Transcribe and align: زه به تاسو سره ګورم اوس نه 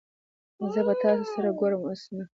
زه 0.73 0.79
به 0.85 0.93
تاسو 1.01 1.25
سره 1.33 1.49
ګورم 1.59 1.81
اوس 1.87 2.01
نه 2.15 2.23